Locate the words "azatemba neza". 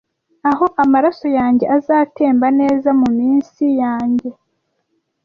1.77-2.89